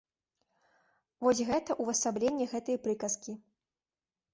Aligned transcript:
Вось 1.27 1.43
гэта 1.51 1.71
ўвасабленне 1.85 2.45
гэтай 2.59 2.77
прыказкі. 2.89 3.33